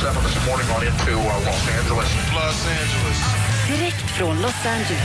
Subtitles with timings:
[0.00, 2.08] 797 this morning on into uh, Los Angeles.
[2.32, 3.18] Los Angeles.
[3.68, 5.00] Direkt från Los Angeles.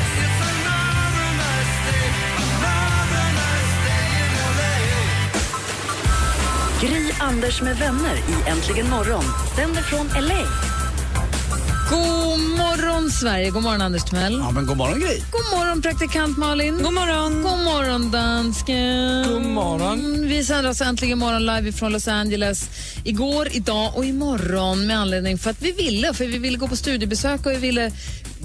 [6.81, 9.23] Gry Anders med vänner i Äntligen morgon
[9.55, 10.74] sänder från LA.
[11.89, 13.49] God morgon, Sverige.
[13.49, 14.33] God morgon, Anders Timell.
[14.33, 15.21] Ja, men god morgon, Gry.
[15.31, 16.77] God morgon, praktikant Malin.
[16.83, 17.43] God morgon.
[17.43, 19.23] God morgon, dansken.
[19.29, 20.27] God morgon.
[20.27, 22.69] Vi sänder alltså äntligen morgon live från Los Angeles
[23.03, 26.75] igår, idag och imorgon med anledning för att vi ville, för vi ville gå på
[26.75, 27.91] studiebesök och vi ville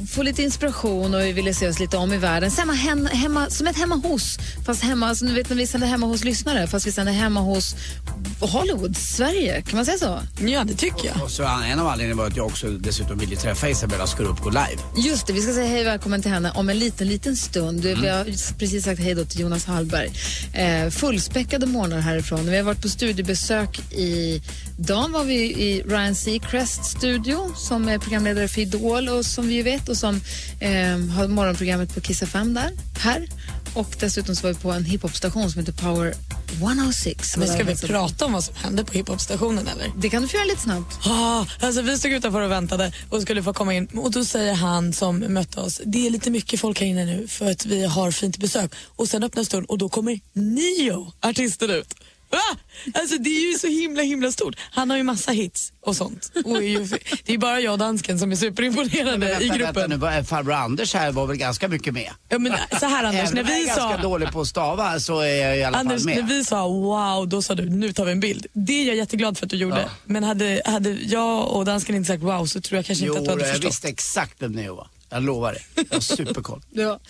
[0.09, 2.51] få lite inspiration och vi ville se oss lite om i världen.
[2.51, 5.89] Hemma, hemma, hemma, som ett hemma hos, fast hemma, alltså, ni vet när vi sänder
[5.89, 7.75] hemma hos lyssnare, fast vi sänder hemma hos
[8.41, 9.63] Hollywood, Sverige.
[9.63, 10.21] Kan man säga så?
[10.47, 11.23] Ja, det tycker jag.
[11.23, 14.83] Och så en av anledningarna var att jag också dessutom ville träffa Isabella Scorupco live.
[14.97, 17.81] Just det, vi ska säga hej och välkommen till henne om en liten, liten stund.
[17.81, 18.25] Vi har
[18.59, 20.11] precis sagt hej då till Jonas Hallberg.
[20.53, 22.51] Eh, fullspäckade morgnar härifrån.
[22.51, 24.43] Vi har varit på studiebesök i
[24.81, 29.63] Idag var vi i Ryan Seacrest studio som är programledare för Idol och som vi
[29.63, 30.21] vet och som
[30.61, 30.71] eh,
[31.17, 33.29] har morgonprogrammet på Kiss FM där, här.
[33.75, 36.15] Och dessutom så var vi på en hiphopstation som heter Power
[36.53, 37.37] 106.
[37.37, 39.93] Men ska vi prata om vad som hände på hiphopstationen eller?
[39.97, 41.07] Det kan du få göra lite snabbt.
[41.07, 44.55] Ah, alltså vi stod utanför och väntade och skulle få komma in och då säger
[44.55, 47.85] han som mötte oss, det är lite mycket folk här inne nu för att vi
[47.85, 48.73] har fint besök.
[48.97, 51.95] Och sen öppnas dörren och då kommer nio artister ut.
[52.31, 52.39] Va?
[52.95, 54.55] Alltså det är ju så himla himla stort.
[54.71, 56.33] Han har ju massa hits och sånt.
[56.45, 56.87] Och är ju,
[57.25, 59.75] det är bara jag och dansken som är superimponerade Men vänta, i gruppen.
[59.75, 62.11] Vänta nu, vad- farbror Anders här var väl ganska mycket med?
[62.29, 64.03] Ja, men så här Anders, Även när om jag vi är ganska sa...
[64.03, 66.29] dålig på att stava så är jag i alla Anders, fall när med.
[66.29, 68.47] vi sa wow, då sa du nu tar vi en bild.
[68.53, 69.81] Det är jag jätteglad för att du gjorde.
[69.83, 69.89] Ja.
[70.05, 73.19] Men hade, hade jag och dansken inte sagt wow så tror jag kanske Jo, inte
[73.21, 73.71] att du hade jag förstått.
[73.71, 74.89] visste exakt vem ni var.
[75.11, 75.83] Jag lovar det.
[75.91, 76.63] Jag har superkoll.
[76.73, 77.01] Ja.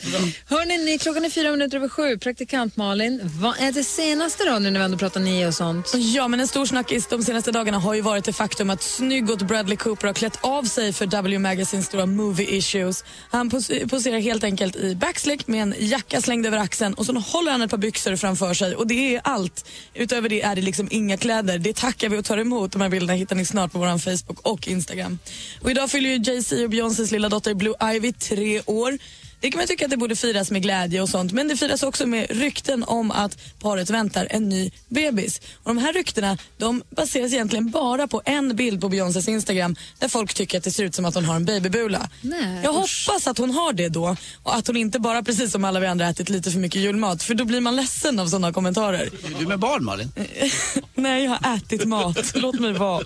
[0.46, 2.18] Hörni, ni, klockan är fyra minuter över sju.
[2.18, 5.92] Praktikant Malin, vad är det senaste då nu när vi ändå pratar nio och sånt?
[5.94, 9.42] Ja, men en stor snackis de senaste dagarna har ju varit det faktum att snyggot
[9.42, 13.04] Bradley Cooper har klätt av sig för W Magazines stora movie issues.
[13.30, 17.12] Han pos poserar helt enkelt i backslick med en jacka slängd över axeln och så
[17.12, 19.64] håller han ett par byxor framför sig och det är allt.
[19.94, 21.58] Utöver det är det liksom inga kläder.
[21.58, 22.72] Det tackar vi och tar emot.
[22.72, 25.18] De här bilderna hittar ni snart på vår Facebook och Instagram.
[25.62, 28.98] Och idag fyller ju Jay-Z och Beyoncés lilla dotter Blue Ivy tre år.
[29.40, 31.82] Det kan man tycka att det borde firas med glädje och sånt, men det firas
[31.82, 35.40] också med rykten om att paret väntar en ny bebis.
[35.62, 40.08] Och de här ryktena de baseras egentligen bara på en bild på Beyoncés Instagram där
[40.08, 42.08] folk tycker att det ser ut som att hon har en babybula.
[42.20, 43.06] Nej, Jag usch.
[43.08, 45.86] hoppas att hon har det då och att hon inte bara precis som alla vi
[45.86, 49.02] andra ätit lite för mycket julmat för då blir man ledsen av sådana kommentarer.
[49.24, 50.12] Är du med barn Malin?
[50.94, 52.32] Nej, jag har ätit mat.
[52.34, 53.04] Låt mig vara.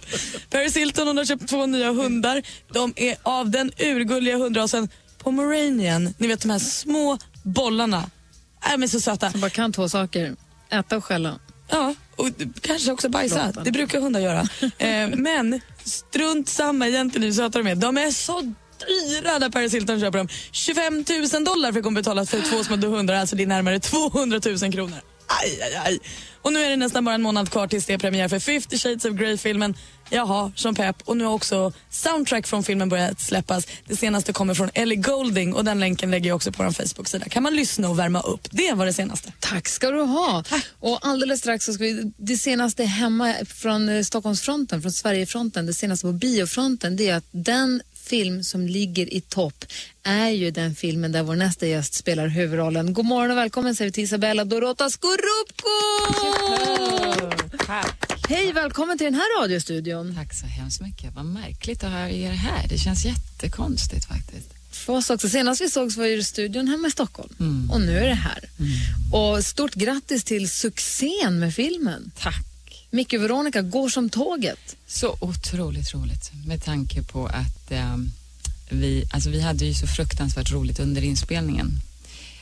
[0.50, 2.42] Paris Hilton hon har köpt två nya hundar.
[2.72, 4.88] De är av den urgulliga hundrasen
[5.24, 6.14] Pomeranian.
[6.18, 8.10] Ni vet de här små bollarna.
[8.60, 9.30] Är men så söta.
[9.30, 10.36] Som bara kan två saker.
[10.70, 11.38] Äta och skälla.
[11.68, 12.28] Ja, och
[12.60, 13.52] kanske också bajsa.
[13.64, 14.40] Det brukar hundar göra.
[14.78, 17.74] eh, men strunt samma egentligen hur söta de är.
[17.74, 18.40] De är så
[18.86, 20.28] dyra när Paris Hilton köper dem.
[20.52, 24.40] 25 000 dollar fick hon betala för två små hundar, alltså det är närmare 200
[24.62, 24.98] 000 kronor.
[25.26, 25.98] Aj, aj, aj.
[26.42, 28.78] Och nu är det nästan bara en månad kvar tills det är premiär för 50
[28.78, 29.74] shades of Grey-filmen.
[30.10, 30.96] Jaha, som pepp.
[31.04, 33.66] Och nu har också soundtrack från filmen börjat släppas.
[33.86, 37.28] Det senaste kommer från Ellie Golding och den länken lägger jag också på vår Facebook-sida.
[37.28, 38.48] Kan man lyssna och värma upp.
[38.50, 39.32] Det var det senaste.
[39.40, 40.44] Tack ska du ha.
[40.80, 45.74] Och alldeles strax så ska vi, det senaste hemma från eh, Stockholmsfronten, från Sverigefronten, det
[45.74, 49.64] senaste på biofronten, det är att den film som ligger i topp
[50.02, 52.92] är ju den filmen där vår nästa gäst spelar huvudrollen.
[52.92, 55.68] God morgon och välkommen säger vi till Isabella Dorota Skorupko!
[58.28, 60.14] Hej, välkommen till den här radiostudion.
[60.14, 61.14] Tack så hemskt mycket.
[61.14, 62.68] Vad märkligt att ha er här.
[62.68, 64.54] Det känns jättekonstigt faktiskt.
[64.70, 65.28] För oss också.
[65.28, 68.44] Senast vi sågs var ju i studion hemma i Stockholm och nu är det här.
[69.12, 72.10] Och stort grattis till succén med filmen.
[72.18, 72.53] Tack.
[72.94, 74.76] Micke och Veronica går som tåget.
[74.86, 77.96] Så otroligt roligt med tanke på att eh,
[78.68, 81.80] vi, alltså vi hade ju så fruktansvärt roligt under inspelningen.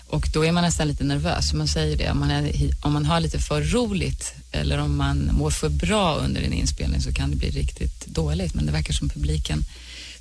[0.06, 1.52] och då är man nästan lite nervös.
[1.52, 2.52] Man säger det, om man, är,
[2.82, 7.00] om man har lite för roligt eller om man mår för bra under en inspelning
[7.00, 8.54] så kan det bli riktigt dåligt.
[8.54, 9.64] Men det verkar som publiken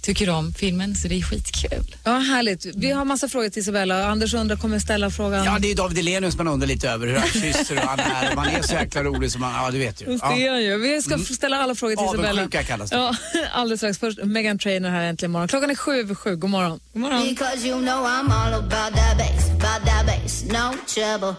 [0.01, 1.95] tycker om filmen så det är skitkul.
[2.03, 2.65] Ja, härligt.
[2.65, 4.05] Vi har massa frågor till Isabella.
[4.05, 5.45] Anders undrar kommer ställa frågan.
[5.45, 8.35] Ja, det är David Hellenius man undrar lite över hur han kysser och han är.
[8.35, 10.19] Man är så jäkla rolig som man, ja du vet ju.
[10.21, 10.33] Ja.
[10.35, 10.77] det är han ju.
[10.77, 12.29] Vi ska ställa alla frågor till Isabella.
[12.29, 12.95] Avundsjuka kallas det.
[12.95, 13.15] Ja,
[13.51, 13.99] alldeles strax.
[13.99, 15.47] Först Megan Trainer här äntligen morgon.
[15.47, 16.35] Klockan är sju över sju.
[16.35, 16.79] God morgon.
[16.93, 17.23] God morgon.
[17.29, 21.35] Because you know I'm all about that bass, about that bass, no trouble.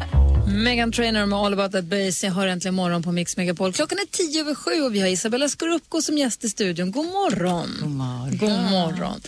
[0.54, 2.24] Megan Trainer med All about that bass.
[2.24, 3.72] Jag hör äntligen morgon på Mix Megapol.
[3.72, 6.92] Klockan är tio över sju och vi har Isabella Skorupko som gäst i studion.
[6.92, 7.68] God morgon.
[7.80, 8.38] God morgon.
[8.38, 9.20] God morgon.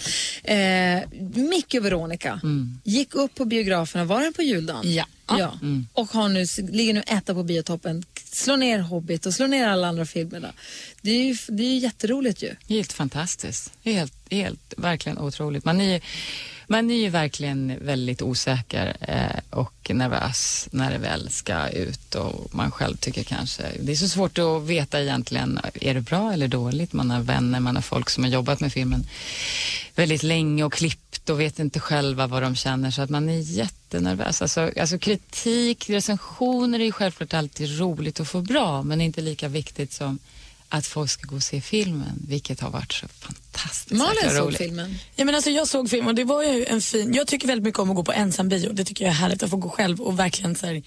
[0.45, 2.41] Eh, Micke och Veronica
[2.85, 4.05] gick upp på biograferna.
[4.05, 4.95] Var det på juldagen?
[4.95, 5.05] Ja.
[5.29, 5.59] ja.
[5.93, 8.05] Och har nu, ligger nu etta på biotoppen.
[8.25, 10.53] Slår ner Hobbit och slår ner alla andra filmerna.
[11.01, 12.55] Det är ju det är ju jätteroligt ju.
[12.69, 13.73] Helt fantastiskt.
[13.85, 15.65] Helt, helt, verkligen otroligt.
[15.65, 16.03] Man är,
[16.73, 22.55] man är ju verkligen väldigt osäker eh, och nervös när det väl ska ut och
[22.55, 26.49] man själv tycker kanske, det är så svårt att veta egentligen, är det bra eller
[26.49, 26.93] dåligt?
[26.93, 29.07] Man har vänner, man har folk som har jobbat med filmen
[29.95, 33.39] väldigt länge och klippt och vet inte själva vad de känner så att man är
[33.39, 34.43] jättenervös.
[34.43, 39.49] Alltså, alltså kritik, recensioner är ju självklart alltid roligt att få bra men inte lika
[39.49, 40.19] viktigt som
[40.75, 44.59] att folk ska gå och se filmen, vilket har varit så fantastiskt Malin såg roligt.
[44.59, 44.95] filmen.
[45.17, 47.15] Ja, men alltså, jag såg film och det var ju en fin...
[47.15, 48.73] Jag tycker väldigt mycket om att gå på ensam bio.
[48.73, 50.83] Det tycker jag är härligt att få gå själv och verkligen så här,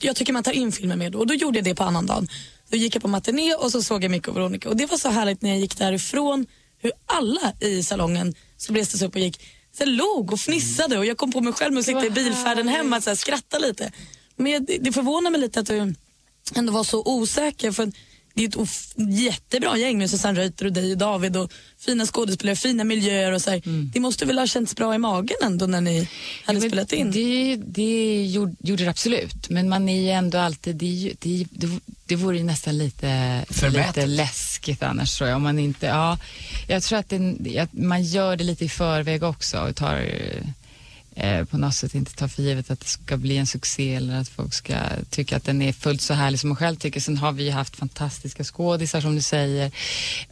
[0.00, 2.28] Jag tycker man tar in filmen med och då gjorde jag det på annandagen.
[2.70, 4.98] Då gick jag på matiné och så såg jag Micke och Veronica och det var
[4.98, 6.46] så härligt när jag gick därifrån
[6.78, 9.40] hur alla i salongen som reste sig upp och gick
[9.78, 12.10] så här, log och fnissade och jag kom på mig själv med att sitta i
[12.10, 13.92] bilfärden hem att så här, skratta lite.
[14.36, 15.94] Men det förvånar mig lite att du
[16.54, 17.92] ändå var så osäker för
[18.36, 22.06] det är ett of- jättebra gäng med Susanne Reuter och dig och David och fina
[22.06, 23.62] skådespelare, fina miljöer och så här.
[23.92, 26.08] Det måste väl ha känts bra i magen ändå när ni
[26.44, 27.10] hade Ja, spelat in?
[27.10, 31.80] Det, det gjorde, gjorde det absolut, men man är ju ändå alltid, det, det, det,
[32.06, 33.44] det vore ju nästan lite,
[33.88, 35.36] lite läskigt annars tror jag.
[35.36, 36.18] Om man inte, ja,
[36.68, 39.96] jag tror att, det, att man gör det lite i förväg också och tar
[41.16, 44.20] eh, på något sätt inte tar för givet att det ska bli en succé eller
[44.20, 44.74] att folk ska
[45.10, 47.00] tycka att den är fullt så härlig som man själv tycker.
[47.00, 49.70] Sen har vi ju haft fantastiska skådisar som du säger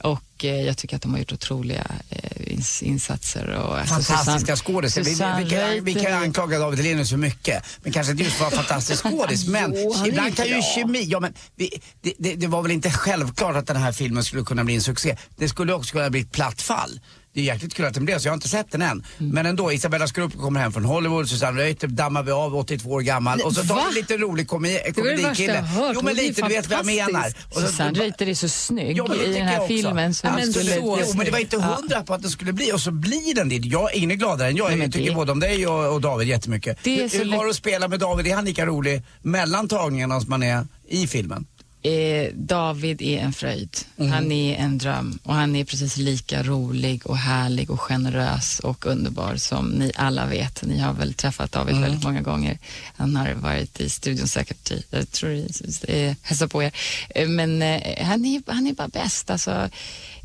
[0.03, 3.47] och eh, jag tycker att de har gjort otroliga eh, ins, insatser.
[3.51, 5.03] Och, alltså, Fantastiska skådisar.
[5.03, 8.25] Vi, vi, vi, kan, vi kan Reuter- anklaga David Hellenius för mycket, men kanske inte
[8.25, 9.47] just för att vara fantastisk skådis.
[9.49, 11.05] Men Jo, ibland kan ju kemi...
[11.05, 11.71] Ja, men vi,
[12.03, 14.83] det, det, det var väl inte självklart att den här filmen skulle kunna bli en
[14.83, 15.17] succé.
[15.37, 17.01] Det skulle också kunna bli ett platt fall.
[17.35, 19.05] Det är jäkligt kul att den blev så, jag har inte sett den än.
[19.19, 19.33] Mm.
[19.33, 23.01] Men ändå, Isabella Scorupco kommer hem från Hollywood, Susanne Reuter dammar vi av, 82 år
[23.01, 23.41] gammal.
[23.41, 25.65] Och så tar vi lite rolig komi- var det värsta jag komedikille.
[25.95, 27.33] Jo men lite, du vet vad jag menar.
[27.49, 30.15] Och så- Susanne Reuter är så snygg det i den här filmen.
[30.15, 32.53] Så Ja, men skulle, så, jo, men det var inte hundra på att det skulle
[32.53, 33.57] bli och så blir den det.
[33.57, 34.71] Jag, ingen är gladare än jag.
[34.71, 36.79] Nej, jag tycker det- både om dig och, och David jättemycket.
[36.83, 38.27] Det är hur var det att spela med David?
[38.27, 41.47] Är han lika rolig mellan tagningarna som man är i filmen?
[41.85, 43.77] Eh, David är en fröjd.
[43.97, 44.13] Mm.
[44.13, 48.87] Han är en dröm och han är precis lika rolig och härlig och generös och
[48.87, 50.63] underbar som ni alla vet.
[50.65, 51.83] Ni har väl träffat David Mm.
[51.83, 52.59] väldigt många gånger.
[52.97, 55.47] Han har varit i studion säkert, jag tror
[55.89, 56.73] eh, hälsar på er.
[57.15, 59.31] Eh, men eh, han, är, han är bara bäst.
[59.31, 59.69] Alltså,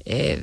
[0.09, 0.39] eh,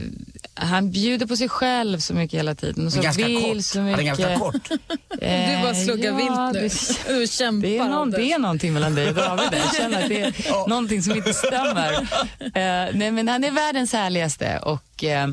[0.54, 2.86] han bjuder på sig själv så mycket hela tiden.
[2.86, 3.64] Och så ganska vill kort.
[3.64, 4.18] Så Han är mycket.
[4.18, 4.68] ganska kort.
[5.20, 6.68] Du bara sluggar ja, vilt nu.
[7.08, 7.68] det- Du kämpar.
[7.68, 9.48] det är, någon, det är någonting mellan dig och David.
[9.52, 11.92] Jag känner att det är någonting som inte stämmer.
[12.40, 15.26] Eh, nej, men han är världens härligaste och eh,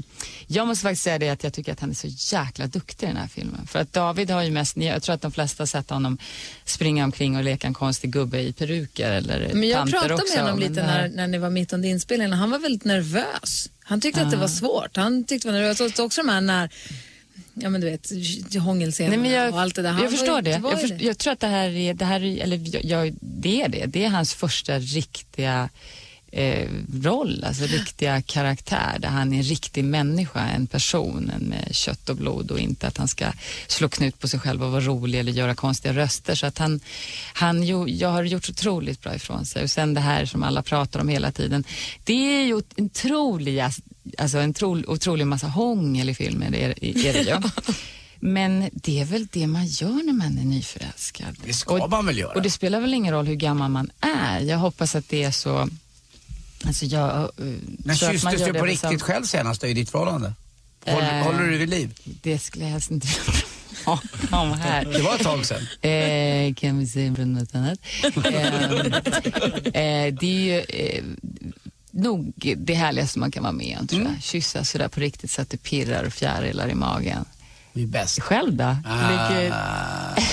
[0.47, 3.09] jag måste faktiskt säga det att jag tycker att han är så jäkla duktig i
[3.09, 3.67] den här filmen.
[3.67, 6.17] För att David har ju mest, jag tror att de flesta har sett honom
[6.65, 10.35] springa omkring och leka en konstig gubbe i peruker eller Men jag pratade också.
[10.35, 12.33] med honom lite här- när, när ni var mitt under inspelningen.
[12.33, 13.69] Han var väldigt nervös.
[13.83, 14.95] Han tyckte att det var svårt.
[14.97, 15.99] Han tyckte det var nervöst.
[15.99, 16.69] Och också de här när,
[17.53, 18.09] ja men du vet,
[18.63, 19.91] hångelscenerna och allt det där.
[19.91, 20.49] Han jag förstår ju- det.
[20.63, 23.61] Jag, först, jag tror att det här är, det här är eller jag, jag, det
[23.61, 23.85] är det.
[23.85, 25.69] Det är hans första riktiga
[26.33, 26.69] eh,
[27.03, 32.09] roll, alltså riktiga karaktär där han är en riktig människa, en person, en med kött
[32.09, 33.25] och blod och inte att han ska
[33.67, 36.35] slå knut på sig själv och vara rolig eller göra konstiga röster.
[36.35, 36.79] Så att han,
[37.33, 40.63] han jo, jag har gjort otroligt bra ifrån sig och sen det här som alla
[40.63, 41.63] pratar om hela tiden.
[42.03, 43.63] Det är ju en otrolig,
[44.17, 47.35] alltså en tro, otrolig massa hångel i filmen, det är, är det ju.
[48.19, 51.37] Men det är väl det man gör när man är nyförälskad.
[51.45, 52.33] Det ska och, man väl göra?
[52.33, 54.39] Och det spelar väl ingen roll hur gammal man är.
[54.39, 55.69] Jag hoppas att det är så...
[56.67, 57.55] Alltså jag, uh,
[57.85, 60.33] När kysstes du på riktigt sam- själv senast i ditt förhållande?
[60.87, 61.93] Håller, Eh, håller du det vid liv?
[62.03, 63.41] Det skulle jag helst inte vilja
[63.85, 64.85] prata om här.
[64.85, 65.61] Det var ett tag sedan.
[65.81, 67.79] Eh, kan vi säga något annat?
[68.25, 68.45] Eh,
[69.81, 71.03] eh, det är ju eh,
[71.91, 74.23] nog det härligaste man kan vara med om, tror jag.
[74.23, 77.25] Kyssa sådär på riktigt så att det pirrar och fjärilar i magen.
[77.75, 78.19] Vi är bäst.
[78.21, 78.63] Själv då?
[78.63, 78.77] Ah,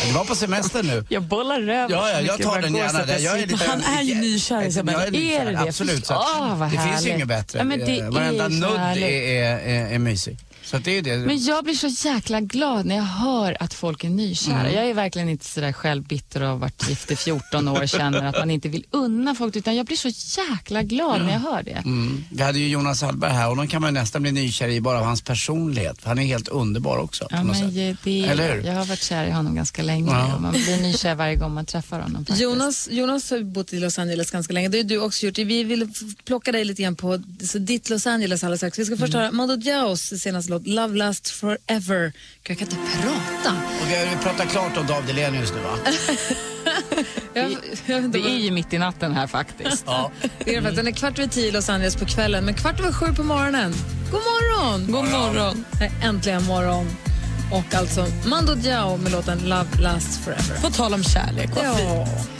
[0.07, 1.05] det var på semester nu.
[1.09, 3.19] Jag bollar över Ja, ja, jag tar bara den gärna.
[3.19, 4.63] jag är lite- Han är ju nykär.
[4.63, 5.59] Jag är nykär, Är det det?
[5.59, 6.07] absolut.
[6.07, 6.15] Så
[6.55, 7.59] vad det finns ju inget bättre.
[7.59, 10.39] Ja, det Eh, Varenda är nudd är, är, är, är mysig.
[10.65, 11.17] Så det är det.
[11.17, 14.61] Men jag blir så jäkla glad när jag hör att folk är nykära.
[14.61, 14.75] Mm.
[14.75, 18.23] Jag är verkligen inte sådär självbitter och har varit gift i 14 år och känner
[18.25, 21.63] att man inte vill unna folk utan jag blir så jäkla glad när jag hör
[21.63, 21.71] det.
[21.85, 22.25] Mm.
[22.33, 24.99] Vi hade ju Jonas Hallberg här och då kan man nästan bli nykär i bara
[24.99, 26.03] av hans personlighet.
[26.03, 27.27] För han är helt underbar också.
[27.31, 28.63] Ja, men det, Eller hur?
[28.65, 30.35] jag har varit kär i honom ganska länge Ja.
[30.35, 32.17] och man blir nykär varje gång man träffar honom.
[32.25, 32.41] Faktiskt.
[32.41, 34.69] Jonas, Jonas har ju bott i Los Angeles ganska länge.
[34.69, 35.39] Det har ju du också gjort.
[35.39, 35.89] Vi vill
[36.25, 38.79] plocka dig lite grann på så ditt Los Angeles alldeles strax.
[38.79, 42.13] Vi ska först höra Mando Diaos senaste låt Love Last Forever.
[42.49, 43.57] Jag kan inte prata.
[43.83, 45.77] Och vi har ju pratat klart om David Hellenius nu va?
[47.35, 49.85] Jag, jag, Det är ju mitt i natten här faktiskt.
[49.87, 50.11] Ja.
[50.23, 50.77] det är det faktiskt.
[50.77, 53.23] Den är kvart över tio i Los Angeles på kvällen, men kvart över sju på
[53.23, 53.75] morgonen.
[54.11, 54.93] God morgon!
[54.93, 55.65] God morgon!
[56.03, 56.87] Äntligen morgon.
[57.53, 60.61] Och alltså Mando Diao med låten Love Last Forever.
[60.61, 62.31] På tal om kärlek, vad fint.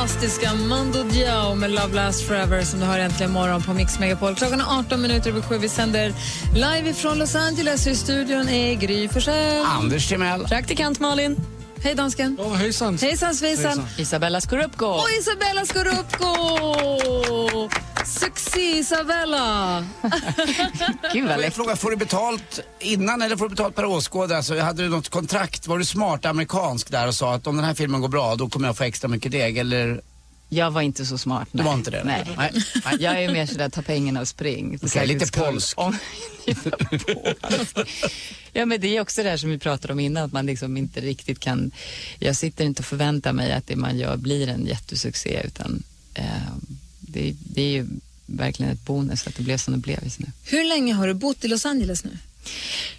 [0.00, 4.34] Fantastiska Mando Diao med Love Last Forever som du har äntligen morgon på Mix Megapol.
[4.34, 5.58] Klockan är 18 minuter över sju.
[5.58, 6.12] Vi sänder
[6.54, 7.86] live från Los Angeles.
[7.86, 9.64] I studion är Gry Forssell.
[9.64, 10.44] Anders Timell.
[10.44, 11.36] Praktikant Malin.
[11.82, 12.36] Hej dansken.
[12.40, 12.98] Ja, hejsan.
[12.98, 13.86] Hejsan svejsan.
[13.98, 14.86] Isabella Scorupco.
[14.86, 16.30] Och Isabella Scorupco!
[18.18, 19.84] Succé Isabella!
[21.12, 21.54] Gud vad läckert.
[21.54, 24.36] fråga, får du betalt innan eller får du betalt per åskådare?
[24.38, 25.66] Alltså, hade du något kontrakt?
[25.66, 28.48] Var du smart amerikansk där och sa att om den här filmen går bra då
[28.48, 29.58] kommer jag få extra mycket deg?
[29.58, 30.00] Eller?
[30.48, 31.48] Jag var inte så smart.
[31.52, 31.64] Nej.
[31.64, 32.04] var inte det?
[32.04, 32.24] Nej.
[32.36, 32.52] Nej.
[32.84, 32.96] Nej.
[33.00, 34.78] Jag är mer sådär, ta pengarna och spring.
[34.82, 35.42] Okej, lite skull.
[35.44, 35.80] polsk.
[35.80, 35.98] Om-
[36.46, 36.70] lite
[37.40, 37.78] polsk.
[38.52, 40.76] Ja, men det är också det här som vi pratade om innan, att man liksom
[40.76, 41.70] inte riktigt kan...
[42.18, 45.82] Jag sitter inte och förväntar mig att det man gör blir en jättesuccé, utan
[46.14, 46.24] eh,
[47.12, 47.86] det, det är ju
[48.26, 50.26] verkligen ett bonus att det blev som det blev just nu.
[50.44, 52.18] Hur länge har du bott i Los Angeles nu?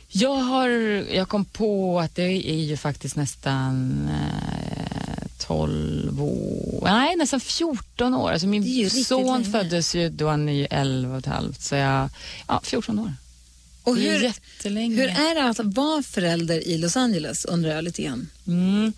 [0.08, 0.70] Jag har,
[1.14, 8.14] jag kom på att det är ju faktiskt nästan eh, 12 år, nej nästan 14
[8.14, 8.32] år.
[8.32, 9.52] Alltså min son länge.
[9.52, 12.10] föddes ju då han är ju 11 och ett halvt, så jag,
[12.48, 13.14] ja 14 år.
[13.84, 17.84] Och Det är hur, hur är det att vara förälder i Los Angeles, undrar jag
[17.84, 18.30] lite grann.
[18.48, 18.94] Mm.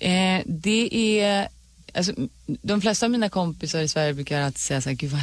[0.00, 1.48] Eh, det är,
[1.94, 2.14] alltså,
[2.46, 5.22] de flesta av mina kompisar i Sverige brukar alltid säga så här, gud vad,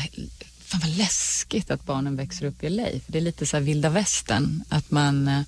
[0.60, 2.86] fan vad läskigt att barnen växer upp i LA.
[3.06, 5.42] För det är lite så här vilda västern, att man, eh,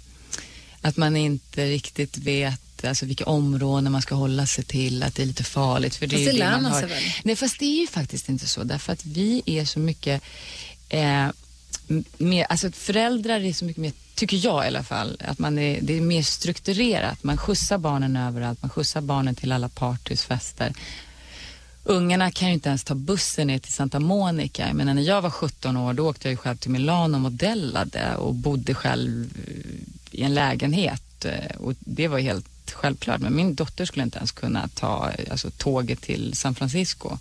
[0.82, 5.22] att man inte riktigt vet alltså vilka områden man ska hålla sig till, att det
[5.22, 5.96] är lite farligt.
[5.96, 7.04] För det, Fast det lär man sig väl?
[7.24, 10.22] Nej, fast det är ju faktiskt inte så, därför att vi är så mycket
[10.90, 11.28] eh,
[12.18, 15.82] mer, alltså föräldrar är så mycket mer, tycker jag i alla fall, att man är,
[15.82, 17.24] det är mer strukturerat.
[17.24, 20.74] Man skjutsar barnen överallt, man skjutsar barnen till alla partys, fester.
[21.86, 24.68] Ungarna kan ju inte ens ta bussen ner till Santa Monica.
[24.68, 27.22] Jag menar, när jag var 17 år då åkte jag ju själv till Milano och
[27.22, 31.26] modellade och bodde själv eh, i en lägenhet.
[31.26, 33.22] Eh, och det var ju helt självklart.
[33.22, 37.18] Men min dotter skulle inte ens kunna ta eh, alltså, tåget till San Francisco.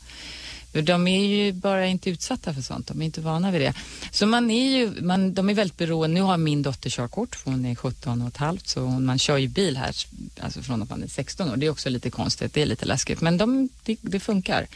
[0.73, 3.75] De är ju bara inte utsatta för sånt, de är inte vana vid det.
[4.11, 6.15] Så man är ju, man, de är väldigt beroende.
[6.15, 9.19] Nu har min dotter körkort, för hon är 17 och ett halvt, så hon- man
[9.19, 9.95] kör ju bil här
[10.41, 11.57] alltså från att man är 16 år.
[11.57, 14.67] Det är också lite konstigt, det är lite läskigt, men de, det, det funkar.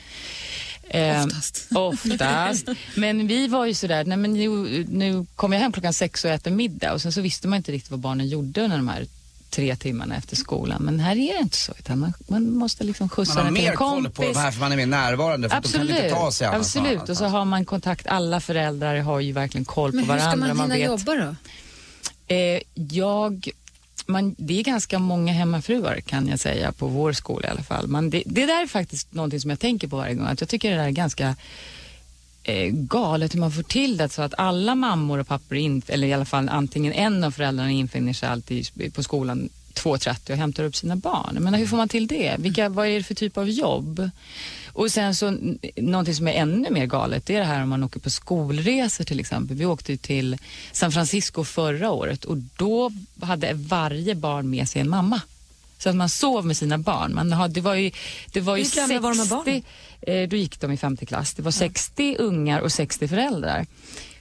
[0.89, 1.67] Eh, Oftast.
[1.75, 2.69] Oftast.
[2.95, 6.31] Men vi var ju sådär, nej men nu, nu kommer jag hem klockan sex och
[6.31, 9.07] äter middag och sen så visste man inte riktigt vad barnen gjorde under de här
[9.51, 10.83] tre timmarna efter skolan.
[10.83, 13.55] Men här är det inte så, utan man, man måste liksom skjutsa Man har den
[13.55, 14.17] till mer en koll kompis.
[14.17, 16.47] på de här för man är mer närvarande för att de kan inte ta sig
[16.47, 17.09] annars absolut.
[17.09, 20.27] Och så har man kontakt, alla föräldrar har ju verkligen koll Men på hur ska
[20.29, 20.55] varandra.
[20.55, 21.01] man hinna vet.
[21.01, 21.35] jobba då?
[22.35, 23.49] Eh, jag,
[24.07, 27.87] man, det är ganska många hemmafruar kan jag säga på vår skola i alla fall.
[27.89, 30.27] Man, det, det där är faktiskt någonting som jag tänker på varje gång.
[30.27, 31.37] Att jag tycker det där är ganska
[32.47, 36.09] eh, galet hur man får till det så att alla mammor och pappor, in, eller
[36.09, 40.65] i alla fall antingen en av föräldrarna infinner sig alltid på skolan 2.30 och hämtar
[40.65, 41.39] upp sina barn.
[41.41, 42.37] Men hur får man till det?
[42.39, 44.11] Vilka, vad är det för typ av jobb?
[44.73, 45.37] Och sen så,
[45.77, 49.05] någonting som är ännu mer galet, det är det här om man åker på skolresor
[49.05, 49.57] till exempel.
[49.57, 50.39] Vi åkte ju till
[50.73, 55.21] San Francisco förra året och då hade varje barn med sig en mamma.
[55.79, 57.15] Så att man sov med sina barn.
[57.15, 57.91] Man har, det var ju,
[58.33, 59.63] det var ju Hur gamla var de här barnen?
[60.03, 61.35] eh, då gick de i femte klass.
[61.35, 63.67] Det var 60 ungar och 60 föräldrar.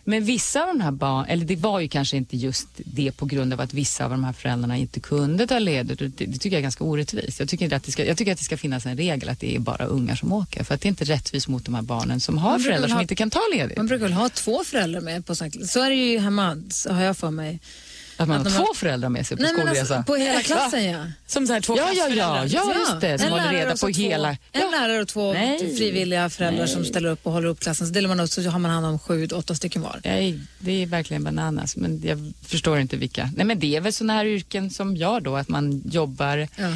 [0.07, 3.25] Men vissa av de här barnen, eller det var ju kanske inte just det på
[3.25, 5.99] grund av att vissa av de här föräldrarna inte kunde ta ledigt.
[5.99, 7.39] Det, det tycker jag är ganska orättvist.
[7.39, 9.55] Jag tycker, att det ska, jag tycker att det ska finnas en regel att det
[9.55, 10.63] är bara ungar som åker.
[10.63, 12.95] För att det är inte rättvist mot de här barnen som har föräldrar väl som
[12.95, 13.77] ha- inte kan ta ledigt.
[13.77, 15.69] Man brukar väl ha två föräldrar med på sånt.
[15.69, 16.57] Så är det ju hemma,
[16.89, 17.59] har jag för mig.
[18.17, 19.95] Att man Att har två har- föräldrar med sig på Nej, men skolresa.
[19.95, 21.05] alltså, på hela klassen ja.
[21.27, 23.17] Som så här två Ja, ja, ja, ja, just det.
[23.19, 24.29] Som En håller reda på två, hela...
[24.29, 24.69] En Ja.
[24.71, 25.75] lärare och två Nej.
[25.77, 26.89] frivilliga föräldrar som Nej.
[26.89, 27.87] ställer upp och håller upp klassen.
[27.87, 29.99] Så delar man upp så har man hand om sju, åtta stycken var.
[30.03, 31.75] Nej, det är verkligen bananas.
[31.77, 33.29] Men jag förstår inte vilka.
[33.35, 36.67] Nej, men det är väl såna här yrken som jag då, att man jobbar Ja.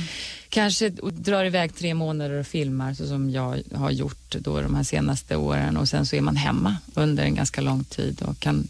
[0.49, 4.75] kanske och drar iväg tre månader och filmar så som jag har gjort då de
[4.75, 8.39] här senaste åren och sen så är man hemma under en ganska lång tid och
[8.39, 8.67] kan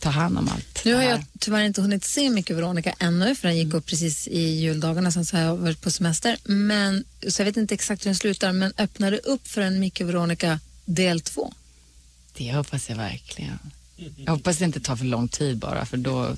[0.00, 0.84] ta hand om allt.
[0.84, 4.28] Nu har jag tyvärr inte hunnit se mycket Veronica ännu för den gick upp precis
[4.28, 6.36] i juldagarna sen så har jag varit på semester.
[6.44, 9.80] Men, så jag vet inte exakt hur den slutar men öppnar det upp för en
[9.80, 11.52] Micke Veronica del två?
[12.36, 13.58] Det hoppas jag verkligen.
[14.16, 16.36] Jag hoppas det inte tar för lång tid bara för då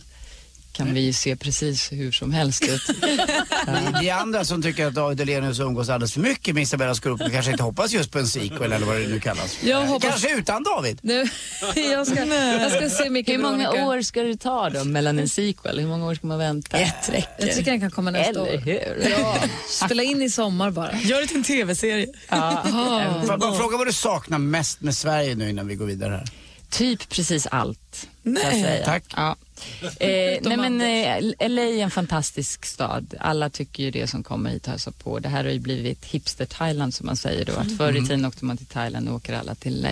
[0.73, 2.83] kan vi se precis hur som helst ut.
[4.01, 7.51] Vi, andra som tycker att David Hellenius umgås alldeles för mycket med Isabella Scorupco kanske
[7.51, 9.59] inte hoppas just på en sequel eller vad det nu kallas.
[9.63, 10.99] Jag hoppas- Kanske utan David.
[11.03, 11.25] Nu,
[11.75, 13.85] jag, ska, jag ska se Micke Hur många Veronica.
[13.85, 15.79] år ska det ta då mellan en sequel?
[15.81, 16.77] Hur många år ska man vänta?
[16.79, 17.29] Ett räcker.
[17.47, 18.59] Jag tycker den kan komma nästa Eller år.
[18.59, 19.11] hur?
[19.11, 19.37] Ja,
[19.69, 20.93] spela in i sommar bara.
[21.01, 22.07] Gör det till en tv-serie.
[22.29, 22.63] Ja.
[23.21, 26.11] Får jag bara fråga vad du saknar mest med Sverige nu innan vi går vidare
[26.15, 26.25] här?
[26.71, 28.09] Typ precis allt.
[28.23, 28.43] Nej.
[28.43, 28.85] kan jag säga.
[28.85, 29.05] Tack.
[29.17, 29.37] Ja.
[29.83, 33.15] Eh, nej men eh, LA är en fantastisk stad.
[33.21, 35.19] Alla tycker ju det som kommer hit och hälsar på.
[35.19, 37.53] Det här har ju blivit hipster-Thailand som man säger då.
[37.53, 39.91] Att förr i tiden åkte man till Thailand och åker alla till LA.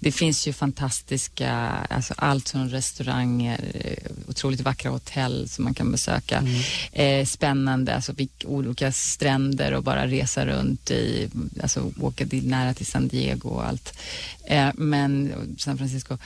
[0.00, 1.50] Det finns ju fantastiska,
[1.90, 6.44] alltså allt från restauranger, eh, otroligt vackra hotell som man kan besöka.
[6.92, 8.12] Eh, spännande, alltså
[8.44, 11.30] olika stränder och bara resa runt i,
[11.62, 13.98] alltså åka till, nära till San Diego och allt.
[14.44, 16.18] Eh, men San Francisco.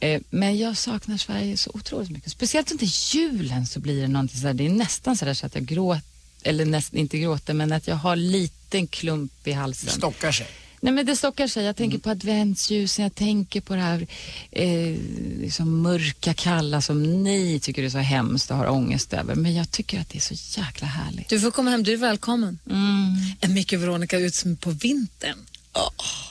[0.00, 2.32] Eh, Men jag saknar Sverige så otroligt mycket.
[2.32, 5.64] Speciellt under julen så blir det någonting sådär, det är nästan sådär så att jag
[5.64, 6.02] gråter,
[6.42, 9.90] eller näst, inte gråter, men att jag har liten klump i halsen.
[9.90, 10.46] Stockar sig.
[10.80, 11.64] Nej men det stockar sig.
[11.64, 14.06] Jag tänker på adventsljusen, jag tänker på det här
[14.50, 14.96] eh,
[15.40, 19.34] liksom mörka, kalla som ni tycker är så hemskt och har ångest över.
[19.34, 21.28] Men jag tycker att det är så jäkla härligt.
[21.28, 22.58] Du får komma hem, du är välkommen.
[22.70, 23.16] Mm.
[23.40, 25.38] En Micke Veronica ut som på vintern.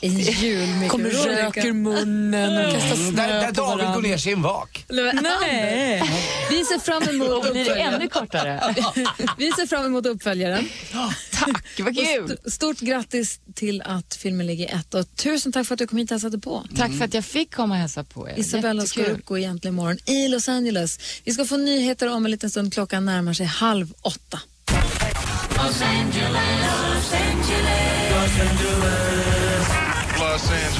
[0.01, 3.77] En jul Micke Kommer rök ur munnen och kastar Mm, snö där, där på David
[3.77, 4.09] går varandra.
[4.09, 4.85] ner sig i en vak.
[4.89, 6.03] Nej.
[6.49, 7.93] Vi ser fram emot Och blir det uppföljaren.
[7.93, 8.75] ännu kortare?
[9.37, 10.69] Vi ser fram emot uppföljaren.
[11.33, 12.31] Tack, vad kul!
[12.31, 15.87] St- Stort grattis till att filmen ligger i ett och tusen tack för att du
[15.87, 16.63] kom hit och hälsade på.
[16.77, 18.39] Tack för att jag fick komma och hälsa på er.
[18.39, 19.05] Isabella Jättekul.
[19.05, 20.99] Scorupco egentligen imorgon i Los Angeles.
[21.23, 22.73] Vi ska få nyheter om en liten stund.
[22.73, 24.39] Klockan närmar sig halv åtta.
[25.57, 27.11] Los Angeles.
[28.11, 29.16] Los Angeles.
[30.37, 30.77] Los Angeles.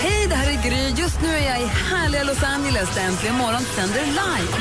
[0.00, 1.02] Hej, det här är Gry.
[1.02, 4.52] Just nu är jag i härliga Los Angeles där Äntligen morgon sänder live.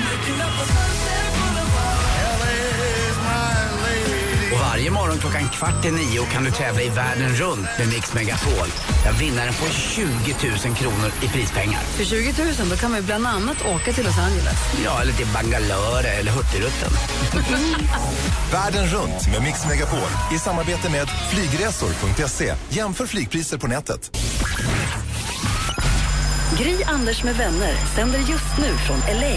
[4.51, 8.13] Och varje morgon klockan kvart i nio kan du tävla i världen runt med Mix
[8.13, 8.67] Megapol.
[9.03, 10.05] Där vinnaren får 20
[10.65, 11.81] 000 kronor i prispengar.
[11.81, 14.59] För 20 000 då kan man ju bland annat åka till Los Angeles.
[14.85, 16.91] Ja, eller till Bangalore eller Hurtigruten.
[18.51, 22.53] Världen runt med Mix Megapol i samarbete med flygresor.se.
[22.69, 24.17] Jämför flygpriser på nätet.
[26.59, 29.35] Gry Anders med vänner sänder just nu från LA.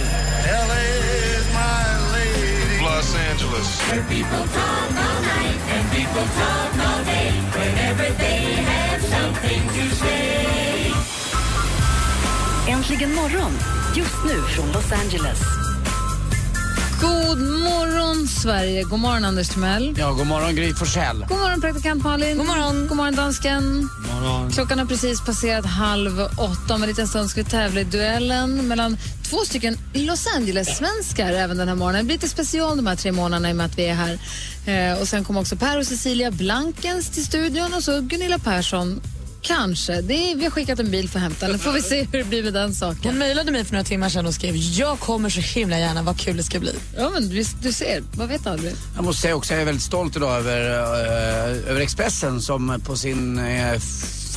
[3.01, 3.81] Los Angeles.
[3.89, 7.33] Where people talk all night and people talk all day.
[9.01, 10.93] Something to say.
[12.69, 13.53] Äntligen morgon,
[13.95, 15.70] just nu från Los Angeles.
[17.01, 18.83] God morgon, Sverige.
[18.83, 19.95] God morgon, Anders Timell.
[19.99, 21.25] Ja, god morgon Gry Forssell.
[21.29, 22.37] God morgon, praktikant Malin.
[22.39, 23.89] God morgon, God morgon dansken.
[24.53, 26.75] Klockan har precis passerat halv åtta.
[26.75, 28.97] Om en liten stund ska vi tävla i duellen mellan
[29.31, 32.01] två stycken Los Angeles-svenskar även den här morgonen.
[32.01, 34.19] Det blir lite special de här tre månaderna i och med att vi är här.
[34.67, 39.01] Eh, och sen kommer också Per och Cecilia Blankens till studion och så Gunilla Persson.
[39.43, 40.01] Kanske.
[40.01, 41.59] Det är, vi har skickat en bil för att hämta den.
[41.59, 43.01] får vi se hur det blir med den saken.
[43.05, 46.19] Hon mejlade mig för några timmar sedan och skrev jag kommer så himla gärna, vad
[46.21, 46.75] kul det ska bli.
[46.97, 48.03] Ja, men du, du ser.
[48.17, 48.75] Vad vet aldrig?
[48.95, 52.97] Jag måste säga också, jag är väldigt stolt idag över, eh, över Expressen som på
[52.97, 53.81] sin eh,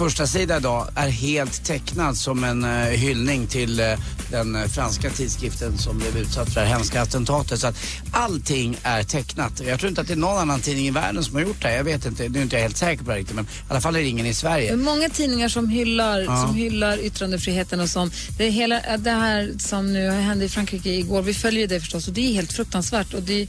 [0.03, 3.85] första sida idag är helt tecknad som en eh, hyllning till eh,
[4.31, 7.59] den eh, franska tidskriften som blev utsatt för det här hemska attentatet.
[7.59, 7.75] Så att
[8.11, 9.61] allting är tecknat.
[9.67, 11.67] Jag tror inte att det är någon annan tidning i världen som har gjort det
[11.67, 11.75] här.
[11.77, 13.81] Jag vet inte, nu är inte jag helt säker på det riktigt men i alla
[13.81, 14.75] fall är det ingen i Det är Sverige.
[14.75, 16.41] många tidningar som hyllar, Ja.
[16.47, 21.21] som hyllar yttrandefriheten och som, det, hela, det här som nu hände i Frankrike igår,
[21.21, 23.47] vi följer det förstås och det är helt fruktansvärt och det,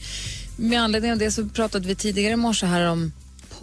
[0.57, 3.13] med anledning av det så pratade vi tidigare i morse här om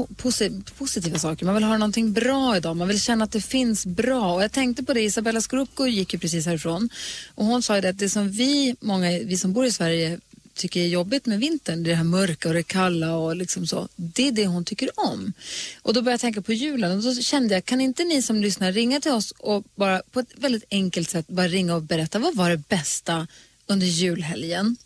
[0.02, 1.46] po- posi- positiva saker.
[1.46, 4.34] Man vill ha någonting bra idag, man vill känna att det finns bra.
[4.36, 6.90] Och jag tänkte på det, Isabella Scorupco gick ju precis härifrån
[7.36, 10.20] och hon sa ju det att det som vi, många, vi som bor i Sverige
[10.54, 14.28] tycker är jobbigt med vintern, det här mörka och det kalla och liksom så, det
[14.28, 15.34] är det hon tycker om.
[15.82, 18.42] Och då började jag tänka på julen och då kände jag, kan inte ni som
[18.42, 22.20] lyssnar ringa till oss och bara på ett väldigt enkelt sätt bara ringa och berätta,
[22.20, 23.28] vad var det bästa
[23.68, 24.78] under julhelgen.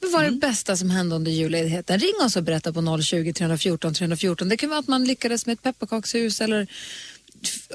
[0.00, 1.98] Vad var det bästa som hände under julledigheten?
[1.98, 4.48] Ring oss och berätta på 020 314 314.
[4.48, 6.66] Det kan vara att man lyckades med ett pepparkakshus eller...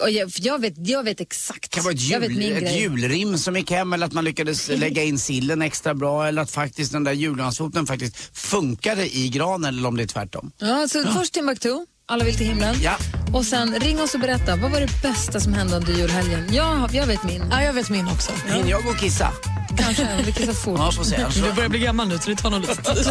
[0.09, 1.61] Jag, jag, vet, jag vet exakt.
[1.61, 5.03] Det kan vara ett, jul, ett julrim som gick hem eller att man lyckades lägga
[5.03, 9.87] in sillen extra bra eller att faktiskt den där julgransfoten faktiskt funkade i granen eller
[9.87, 10.51] om det är tvärtom.
[10.57, 12.75] Ja, så Först Timbuktu, Alla vill till himlen.
[12.81, 12.91] Ja.
[13.33, 16.47] Och sen ring oss och berätta, vad var det bästa som hände under julhelgen?
[16.53, 17.43] Jag, jag vet min.
[17.51, 18.31] Ja, jag vet min också.
[18.47, 19.31] Hinner jag gå och kissa?
[19.77, 20.79] Kanske, vi kissar fort.
[20.79, 21.23] Ja, får se.
[21.23, 23.07] Alltså, Du börjar bli gammal nu så det tar nog lite tid.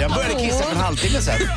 [0.00, 1.34] jag började kissa för en halvtimme sedan.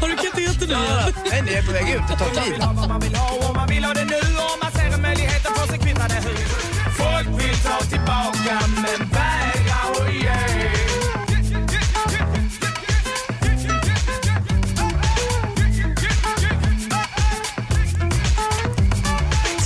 [0.00, 0.72] Har du kateter nu?
[0.72, 2.02] Ja, nej, nej, jag är på väg ut.
[2.10, 2.58] Det tar tid.
[2.88, 5.58] man vill ha och man vill ha det nu och man ser en möjlighet att
[5.58, 6.50] få sig kvittade hus.
[6.98, 9.08] Folk vill ta tillbaka men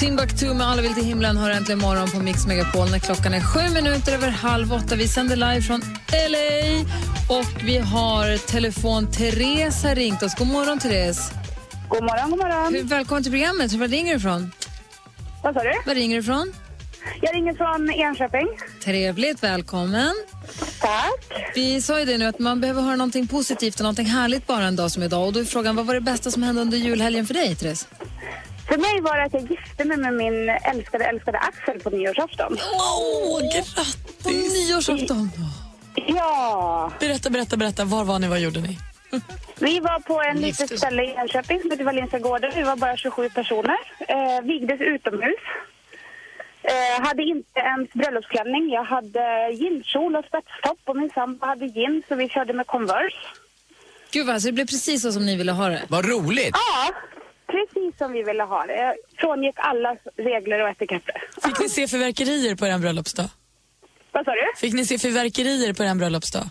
[0.02, 3.40] Timbuktu med Alla vill till himlen har äntligen morgon på Mix Megapol när klockan är
[3.40, 4.96] sju minuter över halv åtta.
[4.96, 5.80] Vi sänder live från
[6.28, 6.80] LA
[7.36, 9.12] och vi har telefon.
[9.12, 10.34] Therese har ringt oss.
[10.34, 11.32] God morgon, Therese.
[11.88, 12.74] God morgon, god morgon.
[12.74, 13.72] Hur- Välkommen till programmet.
[13.72, 14.52] Var ringer du ifrån?
[15.42, 15.72] Vad sa du?
[15.86, 16.52] Var ringer du ifrån?
[17.20, 18.48] Jag ringer från Enköping.
[18.84, 20.12] Trevligt, välkommen.
[20.80, 21.52] Tack.
[21.54, 24.64] Vi sa ju det nu att man behöver höra någonting positivt och någonting härligt bara
[24.64, 25.26] en dag som idag.
[25.26, 27.86] Och då är frågan, vad var det bästa som hände under julhelgen för dig, Therese?
[28.68, 32.56] För mig var det att jag gifte mig med min älskade, älskade Axel på nyårsafton.
[32.74, 33.96] Åh, grattis!
[34.22, 35.30] På nyårsafton.
[36.06, 36.92] Ja.
[37.00, 37.84] Berätta, berätta, berätta.
[37.84, 38.28] Var var ni?
[38.28, 38.78] Vad gjorde ni?
[39.58, 42.52] Vi var på en litet ställe i Enköping som heter Wallinska gården.
[42.54, 43.76] Vi var bara 27 personer.
[43.98, 45.42] Eh, vigdes utomhus.
[46.62, 48.70] Eh, hade inte ens bröllopsklänning.
[48.70, 53.16] Jag hade jeanskjol och spetstopp och min sambo hade jeans så vi körde med Converse.
[54.12, 55.82] Gud vad, så det blev precis så som ni ville ha det.
[55.88, 56.50] Vad roligt!
[56.52, 56.94] Ja,
[57.52, 58.76] precis som vi ville ha det.
[58.76, 61.16] Jag frångick alla regler och etiketter.
[61.44, 63.28] Fick ni se fyrverkerier på er bröllopsdag?
[64.12, 64.46] Vad sa du?
[64.56, 66.46] Fick ni se fyrverkerier på er bröllopsdag?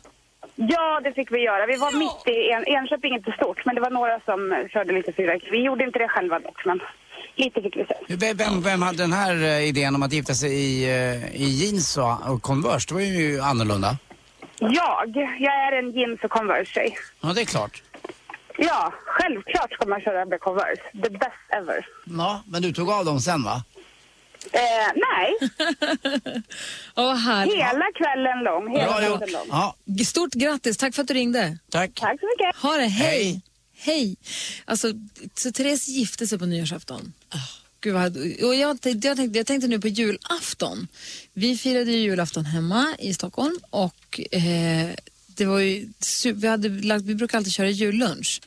[0.55, 1.65] Ja, det fick vi göra.
[1.65, 4.39] Vi var mitt i en, Enköping inte stort, men det var några som
[4.73, 5.51] körde lite fyrverkeri.
[5.51, 6.79] Vi gjorde inte det själva dock, men
[7.35, 8.33] lite fick vi se.
[8.33, 11.97] Vem, vem, hade den här eh, idén om att gifta sig i, eh, i jeans
[11.97, 12.85] och, och Converse?
[12.89, 13.97] Det var ju annorlunda.
[14.59, 16.97] Jag, jag är en jeans och Converse-tjej.
[17.21, 17.83] Ja, det är klart.
[18.67, 20.81] Ja, självklart ska man köra med Converse.
[21.03, 21.85] The best ever.
[22.17, 23.63] Ja, men du tog av dem sen va?
[24.53, 24.61] Eh,
[24.95, 25.49] nej,
[26.95, 27.55] Åh, härligt.
[27.55, 28.71] hela kvällen lång.
[28.77, 29.17] Hela Bra gjort.
[29.17, 29.47] kvällen lång.
[29.49, 31.57] Ja, Stort grattis, tack för att du ringde.
[31.69, 31.91] tack.
[31.95, 32.61] Tack så mycket.
[32.61, 33.23] Ha det, hej.
[33.23, 33.41] Hej.
[33.77, 34.15] Hej.
[34.65, 34.87] Alltså,
[35.35, 37.13] så Therese gifte sig på nyårsafton.
[37.81, 40.87] Gud vad, och jag, tänkte, jag, tänkte, jag tänkte nu på julafton.
[41.33, 44.89] Vi firade ju julafton hemma i Stockholm och eh,
[45.27, 48.41] det var ju, su- vi, hade lagt, vi brukar alltid köra jullunch.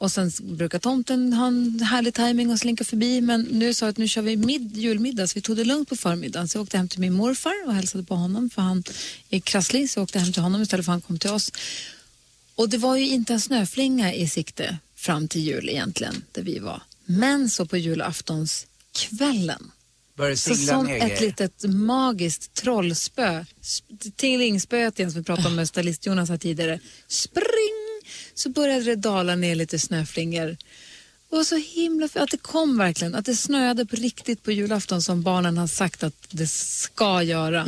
[0.00, 3.20] Och sen brukar tomten ha en härlig timing och slinka förbi.
[3.20, 5.88] Men nu sa jag att nu kör vi mid, julmiddag så vi tog det lugnt
[5.88, 6.48] på förmiddagen.
[6.48, 8.84] Så jag åkte hem till min morfar och hälsade på honom för han
[9.30, 9.90] är krasslig.
[9.90, 11.52] Så jag åkte hem till honom istället för att han kom till oss.
[12.54, 16.58] Och det var ju inte en snöflinga i sikte fram till jul egentligen, där vi
[16.58, 16.82] var.
[17.04, 19.70] Men så på julaftonskvällen,
[20.36, 25.68] så som ner ett litet magiskt trollspö, sp- tingelingspöet igen som vi pratade om med
[25.68, 27.44] stylist Jonas här tidigare, spring,
[28.40, 30.46] så började det dala ner lite snöflingor.
[31.30, 34.52] Det var så himla f- att det kom verkligen, att det snöade på riktigt på
[34.52, 37.66] julafton som barnen har sagt att det ska göra.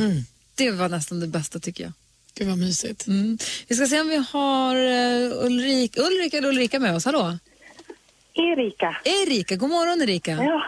[0.55, 1.93] Det var nästan det bästa tycker jag.
[2.35, 3.07] Gud vad mysigt.
[3.07, 3.37] Mm.
[3.67, 7.05] Vi ska se om vi har uh, Ulrik, Ulrika eller Ulrika med oss.
[7.05, 7.37] Hallå?
[8.33, 8.97] Erika.
[9.03, 10.31] Erika, god morgon Erika.
[10.31, 10.63] Ja,